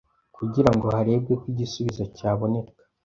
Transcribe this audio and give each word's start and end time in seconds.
kugira 0.35 0.69
ngo 0.75 0.85
harebwe 0.95 1.33
ko 1.41 1.45
igisubizo 1.51 2.03
cyaboneka 2.17 2.79